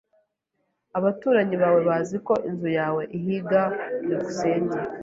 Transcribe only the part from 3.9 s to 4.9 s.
byukusenge